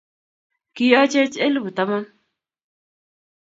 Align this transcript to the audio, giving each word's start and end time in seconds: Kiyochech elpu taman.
Kiyochech 0.75 1.35
elpu 1.45 1.69
taman. 1.77 2.03